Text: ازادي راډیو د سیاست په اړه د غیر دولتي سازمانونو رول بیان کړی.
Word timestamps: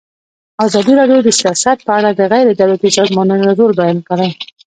ازادي 0.65 0.93
راډیو 0.99 1.19
د 1.23 1.29
سیاست 1.39 1.77
په 1.87 1.91
اړه 1.99 2.09
د 2.13 2.21
غیر 2.31 2.47
دولتي 2.61 2.89
سازمانونو 2.97 3.49
رول 3.59 3.71
بیان 3.79 3.99
کړی. 4.09 4.29